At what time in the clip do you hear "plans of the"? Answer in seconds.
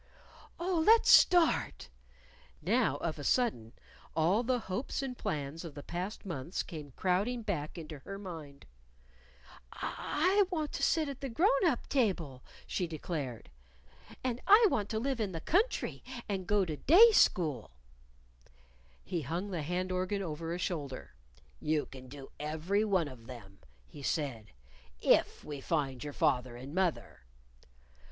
5.15-5.83